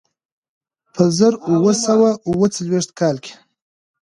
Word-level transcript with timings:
په 0.93 1.03
زر 1.17 1.33
اووه 1.49 1.73
سوه 1.85 2.09
اوه 2.29 2.47
څلوېښت 2.55 2.89
کال 2.99 3.15
کې. 3.23 3.33